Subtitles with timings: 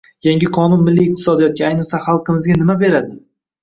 [0.27, 3.19] Yangi qonun milliy iqtisodiyotga, ayniqsa, xalqimizga nima beradi?